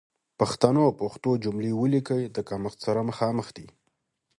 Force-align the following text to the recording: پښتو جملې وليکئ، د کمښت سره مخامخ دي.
پښتو 0.99 1.31
جملې 1.43 1.71
وليکئ، 1.81 2.23
د 2.35 2.37
کمښت 2.49 2.79
سره 2.85 2.99
مخامخ 3.09 3.47
دي. 3.57 3.67